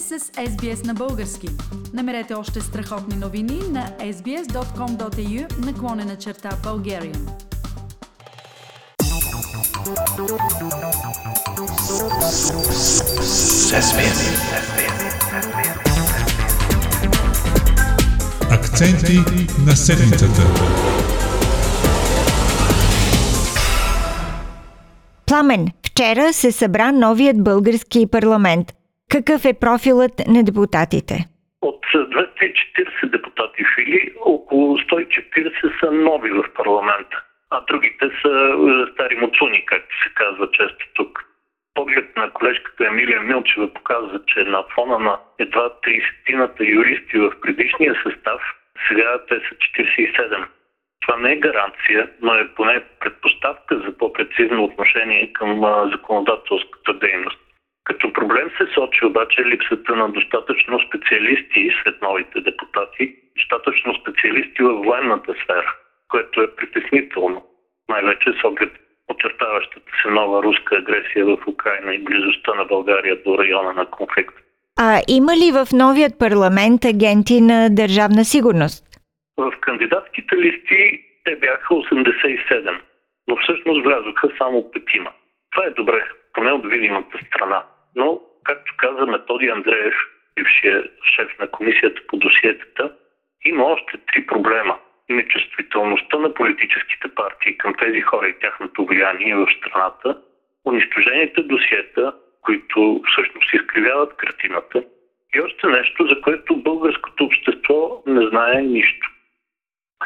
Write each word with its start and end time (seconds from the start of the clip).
сте 0.00 0.18
с 0.18 0.24
SBS 0.30 0.86
на 0.86 0.94
български. 0.94 1.48
Намерете 1.92 2.34
още 2.34 2.60
страхотни 2.60 3.16
новини 3.16 3.60
на 3.70 3.90
sbs.com.au 4.00 5.66
наклонена 5.66 6.16
черта 6.16 6.50
Bulgarian. 6.50 7.30
Акценти 18.50 19.18
на 19.66 19.76
седмицата. 19.76 20.42
Пламен, 25.26 25.68
вчера 25.86 26.32
се 26.32 26.52
събра 26.52 26.92
новият 26.92 27.44
български 27.44 28.06
парламент. 28.06 28.72
Какъв 29.16 29.44
е 29.44 29.60
профилът 29.64 30.16
на 30.34 30.40
депутатите? 30.48 31.14
От 31.62 31.80
240 31.94 33.10
депутати 33.10 33.62
фили, 33.74 34.12
около 34.20 34.78
140 34.78 35.80
са 35.80 35.90
нови 35.92 36.30
в 36.30 36.44
парламента, 36.54 37.22
а 37.50 37.60
другите 37.68 38.06
са 38.22 38.32
е, 38.32 38.92
стари 38.92 39.16
муцуни, 39.16 39.66
както 39.66 40.02
се 40.02 40.10
казва 40.14 40.50
често 40.50 40.84
тук. 40.94 41.24
Поглед 41.74 42.16
на 42.16 42.30
колежката 42.30 42.86
Емилия 42.86 43.20
Милчева 43.20 43.72
показва, 43.74 44.20
че 44.26 44.40
на 44.44 44.64
фона 44.74 44.98
на 44.98 45.18
едва 45.38 45.70
30-тината 45.86 46.60
юристи 46.60 47.18
в 47.18 47.32
предишния 47.42 47.94
състав, 48.02 48.40
сега 48.88 49.18
те 49.28 49.34
са 49.34 49.54
47. 49.82 50.46
Това 51.00 51.16
не 51.16 51.32
е 51.32 51.36
гаранция, 51.36 52.10
но 52.22 52.34
е 52.34 52.54
поне 52.54 52.82
предпоставка 53.00 53.78
за 53.78 53.98
по-прецизно 53.98 54.64
отношение 54.64 55.32
към 55.32 55.64
а, 55.64 55.90
законодателската 55.92 56.94
дейност. 56.94 57.43
Се 58.58 58.66
сочи 58.74 59.04
обаче 59.04 59.44
липсата 59.44 59.96
на 59.96 60.08
достатъчно 60.08 60.80
специалисти 60.80 61.70
сред 61.82 62.02
новите 62.02 62.40
депутати, 62.40 63.16
достатъчно 63.36 63.94
специалисти 63.94 64.62
във 64.62 64.84
военната 64.84 65.34
сфера, 65.42 65.74
което 66.08 66.42
е 66.42 66.54
притеснително, 66.56 67.46
най-вече 67.88 68.32
с 68.40 68.44
оглед 68.44 68.72
очертаващата 69.08 69.92
се 70.02 70.10
нова 70.10 70.42
руска 70.42 70.76
агресия 70.76 71.26
в 71.26 71.38
Украина 71.46 71.94
и 71.94 72.04
близостта 72.04 72.54
на 72.54 72.64
България 72.64 73.22
до 73.24 73.38
района 73.38 73.72
на 73.72 73.86
конфликта. 73.86 74.40
А 74.78 75.00
има 75.08 75.32
ли 75.36 75.52
в 75.52 75.66
новият 75.72 76.18
парламент 76.18 76.84
агенти 76.84 77.40
на 77.40 77.68
държавна 77.70 78.24
сигурност? 78.24 78.84
В 79.36 79.52
кандидатските 79.60 80.36
листи 80.36 81.04
те 81.24 81.36
бяха 81.36 81.74
87, 81.74 82.80
но 83.28 83.36
всъщност 83.36 83.84
влязоха 83.84 84.28
само 84.38 84.70
петима. 84.70 85.10
Това 85.52 85.66
е 85.66 85.70
добре, 85.70 86.04
поне 86.32 86.52
от 86.52 86.66
видимата 86.66 87.18
страна. 87.26 87.64
Но, 87.96 88.20
както 88.44 88.72
каза 88.76 89.06
Методи 89.06 89.48
Андреев, 89.48 89.94
бившия 90.34 90.84
шеф 91.14 91.38
на 91.38 91.48
комисията 91.48 92.02
по 92.08 92.16
досиетата, 92.16 92.92
има 93.44 93.64
още 93.64 93.98
три 94.12 94.26
проблема. 94.26 94.78
Нечувствителността 95.08 96.18
на 96.18 96.34
политическите 96.34 97.08
партии 97.14 97.58
към 97.58 97.74
тези 97.74 98.00
хора 98.00 98.28
и 98.28 98.38
тяхното 98.38 98.86
влияние 98.86 99.36
в 99.36 99.46
страната, 99.58 100.18
унищожените 100.64 101.42
досиета, 101.42 102.12
които 102.42 103.02
всъщност 103.12 103.54
изкривяват 103.54 104.16
картината, 104.16 104.84
и 105.34 105.40
още 105.40 105.66
нещо, 105.66 106.06
за 106.06 106.20
което 106.20 106.56
българското 106.56 107.24
общество 107.24 108.02
не 108.06 108.28
знае 108.28 108.62
нищо. 108.62 109.10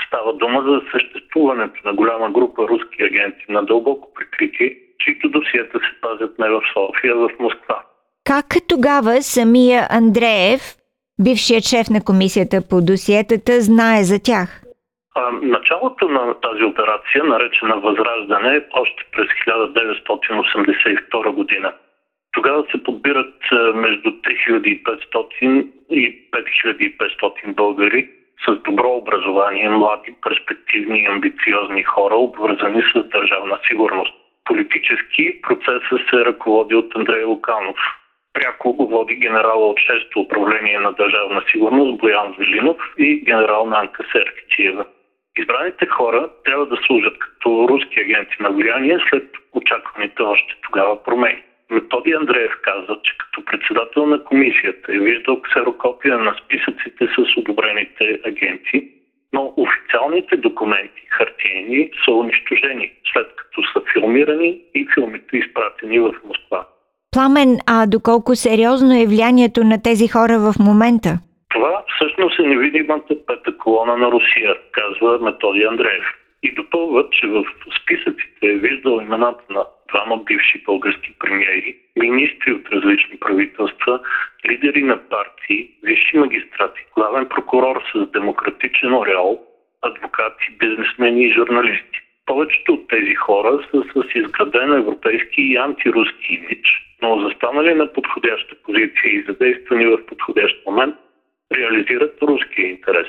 Става 0.06 0.32
дума 0.32 0.62
за 0.62 0.82
съществуването 0.90 1.80
на 1.84 1.94
голяма 1.94 2.30
група 2.30 2.62
руски 2.68 3.02
агенти 3.02 3.44
на 3.48 3.62
дълбоко 3.62 4.14
прикритие, 4.14 4.78
чието 4.98 5.28
досиета 5.28 5.78
се 5.78 6.00
пазят 6.00 6.38
не 6.38 6.50
в 6.50 6.62
София, 6.72 7.12
а 7.12 7.16
в 7.16 7.30
Москва. 7.38 7.82
Как 8.34 8.46
тогава 8.68 9.22
самия 9.22 9.80
Андреев, 9.90 10.62
бившият 11.24 11.64
шеф 11.64 11.86
на 11.90 12.00
комисията 12.08 12.56
по 12.70 12.76
досиетата, 12.90 13.52
знае 13.68 14.00
за 14.10 14.18
тях? 14.28 14.48
Началото 15.42 16.08
на 16.08 16.34
тази 16.34 16.64
операция, 16.64 17.24
наречена 17.24 17.76
Възраждане, 17.80 18.64
още 18.72 19.02
през 19.12 19.28
1982 19.28 21.30
година. 21.30 21.72
Тогава 22.32 22.64
се 22.70 22.82
подбират 22.82 23.34
между 23.74 24.10
3500 24.10 25.66
и 25.90 26.30
5500 26.30 27.54
българи 27.54 28.10
с 28.46 28.56
добро 28.64 28.88
образование, 28.88 29.68
млади, 29.68 30.14
перспективни 30.22 30.98
и 30.98 31.06
амбициозни 31.06 31.82
хора, 31.82 32.14
обвързани 32.14 32.82
с 32.92 33.08
държавна 33.08 33.58
сигурност. 33.68 34.14
Политически 34.44 35.42
процесът 35.42 36.00
се 36.10 36.24
ръководи 36.24 36.74
от 36.74 36.96
Андрей 36.96 37.24
Луканов. 37.24 37.76
Пряко 38.38 38.86
води 38.86 39.14
генерала 39.14 39.66
от 39.66 39.78
6-то 39.78 40.20
управление 40.20 40.78
на 40.78 40.92
държавна 40.92 41.42
сигурност 41.52 41.98
Боян 41.98 42.34
Велинов 42.38 42.76
и 42.98 43.20
генерал 43.24 43.66
Нанка 43.66 44.04
Серфичиева. 44.12 44.84
Избраните 45.38 45.86
хора 45.86 46.28
трябва 46.44 46.66
да 46.66 46.76
служат 46.86 47.18
като 47.18 47.68
руски 47.68 48.00
агенти 48.00 48.36
на 48.40 48.50
влияние 48.50 48.98
след 49.10 49.24
очакваните 49.52 50.22
още 50.22 50.54
тогава 50.62 51.02
промени. 51.02 51.42
Методи 51.70 52.12
Андреев 52.12 52.52
каза, 52.62 52.98
че 53.02 53.18
като 53.18 53.44
председател 53.44 54.06
на 54.06 54.24
комисията 54.24 54.92
е 54.94 54.98
виждал 54.98 55.42
ксерокопия 55.42 56.18
на 56.18 56.34
списъците 56.44 57.06
с 57.06 57.36
одобрените 57.36 58.20
агенти, 58.26 58.88
но 59.32 59.54
официалните 59.56 60.36
документи, 60.36 61.02
хартиени, 61.08 61.90
са 62.04 62.12
унищожени, 62.12 62.92
след 63.12 63.36
като 63.36 63.62
са 63.72 63.82
филмирани 63.92 64.60
и 64.74 64.88
филмите 64.94 65.36
изпратени 65.36 65.98
в 65.98 66.14
Москва. 66.24 66.66
Пламен, 67.18 67.58
а 67.66 67.86
доколко 67.86 68.34
сериозно 68.34 68.92
е 69.02 69.06
влиянието 69.06 69.60
на 69.64 69.82
тези 69.82 70.08
хора 70.08 70.34
в 70.38 70.54
момента? 70.68 71.10
Това 71.54 71.82
всъщност 71.94 72.38
е 72.38 72.42
невидимата 72.42 73.14
пета 73.26 73.58
колона 73.58 73.96
на 73.96 74.06
Русия, 74.12 74.54
казва 74.72 75.18
Методи 75.18 75.62
Андреев. 75.70 76.06
И 76.42 76.54
допълва, 76.54 77.04
че 77.10 77.26
в 77.26 77.44
списъците 77.82 78.42
е 78.42 78.60
виждал 78.64 79.00
имената 79.00 79.44
на 79.50 79.64
двама 79.88 80.16
бивши 80.16 80.62
български 80.66 81.14
премиери, 81.18 81.76
министри 81.96 82.52
от 82.52 82.68
различни 82.72 83.16
правителства, 83.20 84.00
лидери 84.50 84.82
на 84.82 84.96
партии, 84.96 85.70
висши 85.82 86.18
магистрати, 86.18 86.80
главен 86.96 87.26
прокурор 87.28 87.82
с 87.94 88.10
демократичен 88.12 88.94
ореол, 88.94 89.40
адвокати, 89.82 90.46
бизнесмени 90.58 91.22
и 91.24 91.32
журналисти. 91.32 91.98
Повечето 92.28 92.72
от 92.72 92.88
тези 92.88 93.14
хора 93.14 93.52
са 93.70 93.82
с 93.92 94.14
изграден 94.14 94.72
европейски 94.72 95.42
и 95.42 95.56
антируски 95.56 96.28
имидж, 96.34 96.68
но 97.02 97.20
застанали 97.20 97.74
на 97.74 97.92
подходяща 97.92 98.54
позиция 98.64 99.08
и 99.12 99.24
задействани 99.28 99.86
в 99.86 100.06
подходящ 100.06 100.66
момент, 100.66 100.94
реализират 101.52 102.22
руския 102.22 102.70
интерес. 102.70 103.06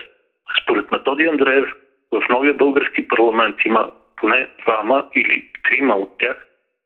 Според 0.64 0.92
Методи 0.92 1.24
Андреев, 1.24 1.66
в 2.12 2.22
новия 2.30 2.54
български 2.54 3.08
парламент 3.08 3.56
има 3.66 3.92
поне 4.16 4.48
двама 4.64 5.06
или 5.16 5.50
трима 5.64 5.96
от 5.96 6.18
тях, 6.20 6.38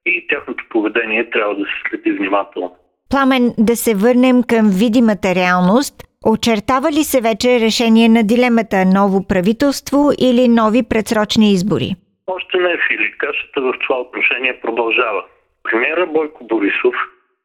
и 0.05 0.27
тяхното 0.27 0.63
поведение 0.69 1.29
трябва 1.29 1.55
да 1.55 1.65
се 1.65 1.89
следи 1.89 2.11
внимателно. 2.11 2.75
Пламен, 3.09 3.53
да 3.57 3.75
се 3.75 3.95
върнем 3.95 4.43
към 4.43 4.69
видимата 4.69 5.35
реалност. 5.35 5.95
Очертава 6.25 6.91
ли 6.91 7.03
се 7.03 7.21
вече 7.21 7.59
решение 7.59 8.09
на 8.09 8.23
дилемата 8.23 8.85
ново 8.85 9.27
правителство 9.27 10.11
или 10.19 10.47
нови 10.47 10.83
предсрочни 10.89 11.51
избори? 11.51 11.95
Още 12.27 12.57
не, 12.57 12.77
Фили. 12.87 13.11
Кашата 13.11 13.61
в 13.61 13.73
това 13.79 13.99
отношение 13.99 14.59
продължава. 14.59 15.25
Премьера 15.63 16.05
Бойко 16.05 16.43
Борисов 16.43 16.95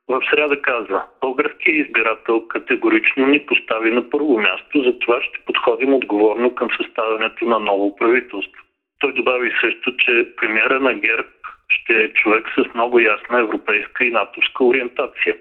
в 0.08 0.20
среда 0.30 0.62
казва, 0.62 1.04
българският 1.20 1.86
избирател 1.86 2.48
категорично 2.48 3.26
ни 3.26 3.46
постави 3.46 3.90
на 3.90 4.10
първо 4.10 4.38
място, 4.38 4.82
затова 4.82 5.22
ще 5.22 5.44
подходим 5.46 5.94
отговорно 5.94 6.54
към 6.54 6.68
съставянето 6.76 7.44
на 7.44 7.58
ново 7.58 7.96
правителство. 7.96 8.62
Той 8.98 9.12
добави 9.12 9.52
също, 9.60 9.96
че 9.96 10.28
премьера 10.36 10.80
на 10.80 10.94
ГЕРБ 10.94 11.28
ще 11.68 11.92
е 11.92 12.12
човек 12.12 12.46
с 12.54 12.74
много 12.74 13.00
ясна 13.00 13.38
европейска 13.38 14.04
и 14.04 14.10
натовска 14.10 14.64
ориентация. 14.64 15.36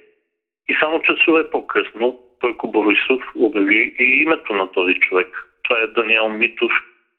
И 0.69 0.75
само 0.79 1.01
часове 1.01 1.49
по-късно 1.49 2.19
Бойко 2.41 2.71
Борисов 2.71 3.23
обяви 3.35 3.95
и 3.99 4.03
името 4.03 4.53
на 4.53 4.71
този 4.71 4.93
човек. 4.93 5.47
Това 5.63 5.79
е 5.79 5.87
Даниел 5.87 6.29
Митов, 6.29 6.71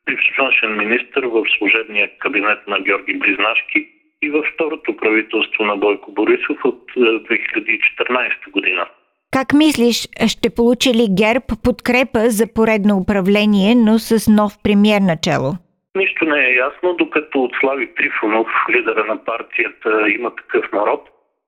бивш 0.08 0.26
външен 0.38 0.76
министр 0.76 1.28
в 1.28 1.44
служебния 1.58 2.10
кабинет 2.19 2.60
на 2.69 2.81
Георги 2.81 3.19
Близнашки 3.19 3.88
и 4.22 4.31
във 4.31 4.46
второто 4.55 4.96
правителство 4.96 5.64
на 5.64 5.76
Бойко 5.76 6.12
Борисов 6.12 6.58
от 6.64 6.82
2014 6.96 8.26
е, 8.26 8.50
година. 8.50 8.87
Как 9.32 9.52
мислиш, 9.52 10.08
ще 10.32 10.55
получи 10.56 10.90
ли 10.94 11.06
ГЕРБ 11.22 11.46
подкрепа 11.64 12.20
за 12.38 12.46
поредно 12.55 12.96
управление, 12.96 13.75
но 13.75 13.99
с 13.99 14.31
нов 14.38 14.52
премьер 14.64 15.00
начало? 15.00 15.50
Нищо 15.96 16.25
не 16.25 16.40
е 16.46 16.54
ясно, 16.66 16.94
докато 16.94 17.43
от 17.43 17.52
Слави 17.61 17.94
Трифонов, 17.94 18.49
лидера 18.70 19.04
на 19.04 19.25
партията 19.25 20.11
има 20.19 20.31
такъв 20.37 20.72
народ, 20.72 21.02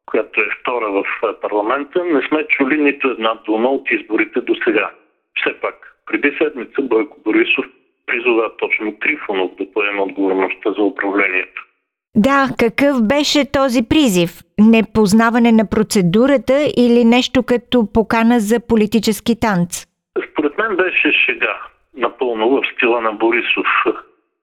която 0.06 0.40
е 0.40 0.54
втора 0.60 0.90
в 0.90 1.04
парламента, 1.42 2.04
не 2.04 2.22
сме 2.28 2.46
чули 2.48 2.82
нито 2.82 3.08
една 3.08 3.34
дума 3.34 3.68
от 3.68 3.90
изборите 3.90 4.40
до 4.40 4.54
сега. 4.64 4.90
Все 5.36 5.60
пак, 5.60 5.96
преди 6.06 6.36
седмица 6.38 6.82
Бойко 6.82 7.20
Борисов 7.24 7.66
призова 8.10 8.56
точно 8.56 8.92
Трифонов 9.00 9.50
да 9.58 9.72
поеме 9.72 10.00
отговорността 10.00 10.72
за 10.72 10.82
управлението. 10.82 11.66
Да, 12.16 12.48
какъв 12.58 13.08
беше 13.08 13.52
този 13.52 13.88
призив? 13.88 14.30
Непознаване 14.58 15.52
на 15.52 15.64
процедурата 15.70 16.56
или 16.76 17.04
нещо 17.04 17.42
като 17.42 17.92
покана 17.94 18.40
за 18.40 18.66
политически 18.68 19.40
танц? 19.40 19.86
Според 20.30 20.58
мен 20.58 20.76
беше 20.76 21.12
шега, 21.12 21.56
напълно 21.96 22.48
в 22.50 22.62
стила 22.74 23.00
на 23.00 23.12
Борисов. 23.12 23.66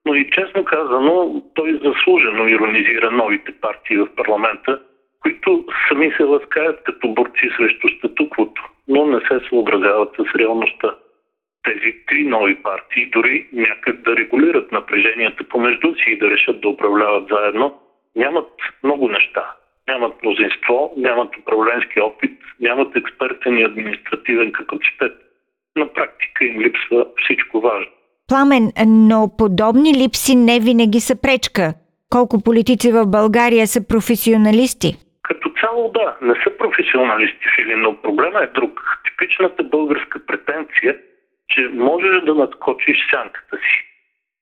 Но 0.05 0.15
и 0.15 0.29
честно 0.31 0.65
казано, 0.65 1.41
той 1.55 1.79
заслужено 1.83 2.47
иронизира 2.47 3.11
новите 3.11 3.51
партии 3.61 3.97
в 3.97 4.07
парламента, 4.15 4.79
които 5.21 5.65
сами 5.87 6.11
се 6.17 6.23
ласкаят 6.23 6.83
като 6.83 7.07
борци 7.07 7.49
срещу 7.57 7.89
статуквото, 7.89 8.61
но 8.87 9.05
не 9.05 9.19
се 9.19 9.47
съобразяват 9.49 10.09
с 10.15 10.35
реалността. 10.35 10.95
Тези 11.67 11.95
три 12.07 12.23
нови 12.23 12.55
партии 12.55 13.09
дори 13.13 13.47
някак 13.53 14.01
да 14.01 14.17
регулират 14.17 14.71
напреженията 14.71 15.43
помежду 15.43 15.95
си 15.95 16.11
и 16.11 16.17
да 16.17 16.29
решат 16.29 16.61
да 16.61 16.69
управляват 16.69 17.29
заедно, 17.29 17.79
нямат 18.15 18.49
много 18.83 19.07
неща. 19.07 19.51
Нямат 19.87 20.23
мнозинство, 20.23 20.93
нямат 20.97 21.37
управленски 21.37 21.99
опит, 22.01 22.39
нямат 22.59 22.95
експертен 22.95 23.57
и 23.57 23.63
административен 23.63 24.51
капацитет. 24.51 25.13
На 25.75 25.93
практика 25.93 26.45
им 26.45 26.61
липсва 26.61 27.05
всичко 27.23 27.61
важно. 27.61 27.91
Пламен, 28.27 28.71
но 28.87 29.29
подобни 29.37 29.93
липси 29.93 30.35
не 30.35 30.59
винаги 30.59 30.99
са 30.99 31.21
пречка. 31.21 31.73
Колко 32.09 32.43
политици 32.43 32.91
в 32.91 33.05
България 33.05 33.67
са 33.67 33.87
професионалисти? 33.87 34.89
Като 35.23 35.49
цяло 35.61 35.91
да, 35.91 36.17
не 36.21 36.33
са 36.43 36.57
професионалисти 36.57 37.47
фили, 37.55 37.75
но 37.75 38.01
проблема 38.01 38.39
е 38.39 38.47
друг. 38.47 38.99
Типичната 39.05 39.63
българска 39.63 40.25
претенция, 40.25 40.97
че 41.57 41.69
можеш 41.73 42.21
да 42.21 42.35
надскочиш 42.35 42.97
сянката 43.11 43.57
си. 43.57 43.77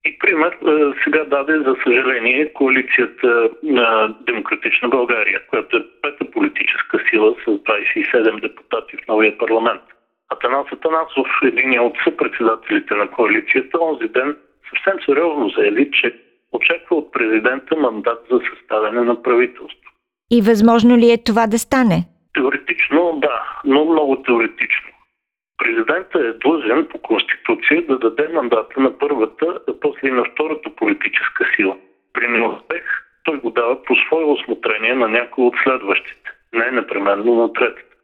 И 0.06 0.18
пример 0.20 0.52
е, 0.52 0.94
сега 1.04 1.24
даде, 1.24 1.58
за 1.58 1.76
съжаление, 1.84 2.54
коалицията 2.54 3.50
на 3.64 4.16
Демократична 4.22 4.90
България, 4.90 5.42
която 5.50 5.78
е 5.78 5.86
пета 6.02 6.32
политическа 6.32 7.00
сила 7.10 7.36
с 7.44 7.46
27 7.46 8.42
депутати 8.42 8.98
в 8.98 9.08
новия 9.08 9.38
парламент. 9.38 9.82
Атанас 10.30 10.68
Атанасов, 10.72 11.28
един 11.44 11.80
от 11.80 11.94
съпредседателите 12.04 12.96
на 12.96 13.12
коалицията, 13.12 13.80
онзи 13.82 14.08
ден 14.08 14.38
съвсем 14.70 15.00
сериозно 15.06 15.50
заяви, 15.50 15.92
че 15.92 16.16
очаква 16.52 16.96
от 16.96 17.12
президента 17.12 17.76
мандат 17.76 18.20
за 18.32 18.40
съставяне 18.50 19.02
на 19.02 19.24
правителство. 19.24 19.92
И 20.32 20.42
възможно 20.42 20.98
ли 20.98 21.12
е 21.12 21.24
това 21.24 21.48
да 21.48 21.60
стане? 21.60 21.98
Теоретично 22.34 23.20
да, 23.22 23.62
но 23.66 23.86
много 23.86 24.22
теоретично. 24.22 24.95
Президентът 25.58 26.22
е 26.22 26.34
длъжен 26.34 26.88
по 26.92 26.98
Конституция 27.02 27.86
да 27.88 27.98
даде 27.98 28.28
мандата 28.34 28.80
на 28.80 28.98
първата, 28.98 29.60
а 29.70 29.80
после 29.82 30.08
и 30.08 30.12
на 30.12 30.24
втората 30.24 30.70
политическа 30.76 31.46
сила. 31.56 31.78
При 32.14 32.28
неуспех 32.28 32.84
той 33.24 33.38
го 33.38 33.50
дава 33.50 33.84
по 33.84 33.96
свое 33.96 34.24
осмотрение 34.24 34.96
на 34.96 35.08
някой 35.08 35.46
от 35.46 35.56
следващите, 35.64 36.32
не 36.54 36.72
непременно 36.72 37.36
на 37.36 37.54
третата. 37.54 37.96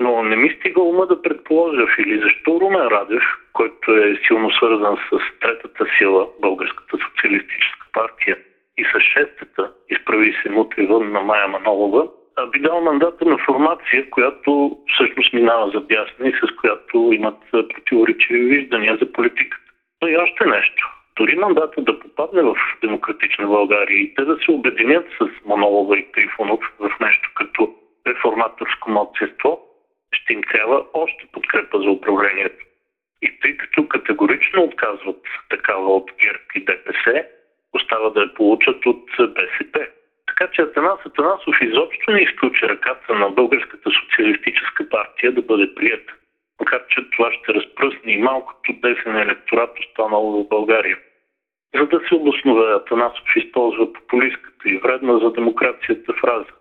Но 0.00 0.22
не 0.22 0.36
ми 0.36 0.50
стига 0.50 0.82
ума 0.82 1.06
да 1.06 1.22
предположа, 1.22 1.86
или 1.98 2.20
защо 2.20 2.60
Румен 2.60 2.88
Радев, 2.88 3.22
който 3.52 3.92
е 3.92 4.20
силно 4.26 4.50
свързан 4.50 4.96
с 4.96 5.40
третата 5.40 5.86
сила, 5.98 6.28
Българската 6.40 6.98
социалистическа 6.98 7.86
партия, 7.92 8.38
и 8.78 8.84
с 8.84 9.00
шестата, 9.00 9.72
изправи 9.88 10.36
се 10.42 10.50
мутри 10.50 10.86
вън 10.86 11.12
на 11.12 11.20
Майя 11.20 11.48
Манолова, 11.48 12.08
би 12.52 12.58
дал 12.58 12.80
мандата 12.80 13.24
на 13.24 13.38
формация, 13.38 14.10
която 14.10 14.78
всъщност 14.94 15.32
минава 15.32 15.70
за 15.70 15.80
дясна 15.80 16.28
и 16.28 16.32
с 16.32 16.56
която 16.60 17.10
имат 17.12 17.38
противоречиви 17.50 18.40
виждания 18.40 18.96
за 18.96 19.12
политиката. 19.12 19.72
Но 20.02 20.08
и 20.08 20.16
още 20.16 20.44
нещо. 20.46 20.88
Дори 21.16 21.34
мандата 21.36 21.82
да 21.82 21.98
попадне 21.98 22.42
в 22.42 22.54
Демократична 22.80 23.46
България 23.46 23.98
и 23.98 24.14
те 24.14 24.24
да 24.24 24.38
се 24.44 24.50
обединят 24.50 25.06
с 25.20 25.44
Манолова 25.46 25.98
и 25.98 26.12
Трифонов 26.12 26.60
в 26.78 26.90
нещо 27.00 27.30
като 27.34 27.74
реформаторско 28.06 28.90
младсинство, 28.90 29.60
ще 30.12 30.32
им 30.32 30.42
трябва 30.42 30.84
още 30.94 31.26
подкрепа 31.32 31.78
за 31.78 31.90
управлението. 31.90 32.64
И 33.22 33.40
тъй 33.40 33.56
като 33.56 33.88
категорично 33.88 34.62
отказват 34.62 35.20
такава 35.50 35.96
от 35.96 36.10
ГЕРБ 36.20 36.44
и 36.54 36.64
ДПС, 36.64 37.24
остава 37.72 38.10
да 38.10 38.20
я 38.20 38.34
получат 38.34 38.86
от 38.86 39.04
БСП. 39.18 39.86
Така 40.38 40.52
че 40.52 40.62
Атанас 40.62 41.06
Атанасов 41.06 41.56
изобщо 41.62 42.10
не 42.10 42.20
изключи 42.20 42.68
ръката 42.68 43.14
на 43.14 43.28
Българската 43.28 43.90
социалистическа 43.90 44.88
партия 44.88 45.32
да 45.32 45.42
бъде 45.42 45.74
прият. 45.74 46.10
Макар 46.60 46.80
че 46.88 47.10
това 47.10 47.32
ще 47.32 47.54
разпръсне 47.54 48.12
и 48.12 48.22
малкото 48.22 48.72
десен 48.72 49.16
електорат, 49.16 49.78
останало 49.78 50.44
в 50.44 50.48
България. 50.48 50.98
За 51.74 51.86
да 51.86 52.00
се 52.08 52.14
обоснове, 52.14 52.72
Атанасов 52.72 53.36
използва 53.36 53.92
популистката 53.92 54.68
и 54.68 54.78
вредна 54.78 55.18
за 55.18 55.32
демокрацията 55.32 56.12
фраза. 56.12 56.52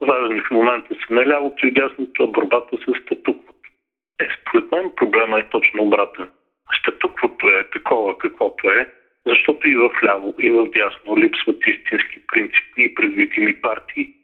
Важни 0.00 0.40
в 0.40 0.50
момента 0.50 0.94
са 0.94 1.14
не 1.14 1.26
лявото 1.26 1.66
и 1.66 1.70
дясното, 1.70 2.22
а 2.22 2.26
борбата 2.26 2.76
с 2.76 3.02
статуквото. 3.02 3.68
Е, 4.20 4.28
според 4.40 4.72
мен 4.72 4.92
проблема 4.96 5.38
е 5.40 5.48
точно 5.48 5.82
обратен. 5.82 6.30
Статуквото 6.80 7.48
е 7.48 7.70
такова 7.70 8.18
каквото 8.18 8.70
е, 8.70 8.86
защото 9.26 9.68
и 9.68 9.76
в 9.76 9.90
ляво, 10.04 10.34
и 10.38 10.50
в 10.50 10.66
дясно 10.70 11.18
липсват 11.18 11.56
истински 11.66 12.26
принципи 12.26 12.82
и 12.82 12.94
предвидими 12.94 13.60
партии. 13.60 14.14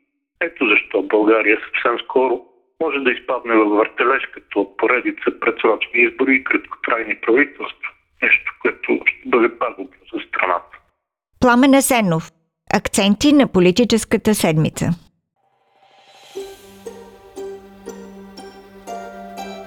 Ето 0.41 0.67
защо 0.69 1.03
България 1.03 1.59
съвсем 1.61 1.99
скоро 2.05 2.45
може 2.83 2.99
да 2.99 3.11
изпадне 3.13 3.55
във 3.55 3.71
въртележ 3.71 4.23
като 4.35 4.77
поредица 4.77 5.41
предсрочни 5.41 6.01
избори 6.01 6.35
и 6.35 6.45
краткотрайни 6.45 7.15
правителства. 7.15 7.91
Нещо, 8.23 8.53
което 8.63 9.01
ще 9.07 9.29
бъде 9.29 9.59
пагубно 9.59 10.01
за 10.13 10.21
страната. 10.29 10.79
Пламен 11.41 11.75
Асенов. 11.75 12.31
Акценти 12.75 13.33
на 13.33 13.53
политическата 13.53 14.35
седмица. 14.35 15.06